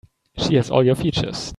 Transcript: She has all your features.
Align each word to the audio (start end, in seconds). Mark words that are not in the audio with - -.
She 0.35 0.55
has 0.55 0.71
all 0.71 0.83
your 0.83 0.95
features. 0.95 1.49